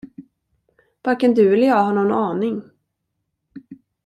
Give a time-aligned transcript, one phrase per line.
[1.03, 2.61] Varken du eller jag har någon aning.